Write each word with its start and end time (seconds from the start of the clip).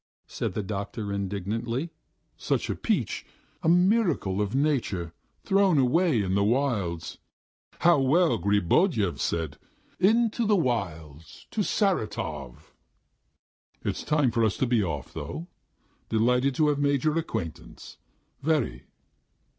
said 0.25 0.55
the 0.55 0.63
doctor 0.63 1.13
indignantly. 1.13 1.91
"Such 2.35 2.71
a 2.71 2.75
peach, 2.75 3.23
a 3.61 3.69
miracle 3.69 4.41
of 4.41 4.55
nature, 4.55 5.13
thrown 5.43 5.77
away 5.77 6.23
in 6.23 6.33
the 6.33 6.43
wilds! 6.43 7.19
How 7.81 7.99
well 7.99 8.39
Griboyedov 8.39 9.19
said, 9.19 9.59
'Into 9.99 10.47
the 10.47 10.55
wilds, 10.55 11.45
to 11.51 11.61
Saratov'! 11.61 12.73
It's 13.83 14.01
time 14.03 14.31
for 14.31 14.43
us 14.43 14.57
to 14.57 14.65
be 14.65 14.83
off, 14.83 15.13
though. 15.13 15.45
Delighted 16.09 16.55
to 16.55 16.69
have 16.69 16.79
made 16.79 17.03
your 17.03 17.19
acquaintance... 17.19 17.97
very. 18.41 18.85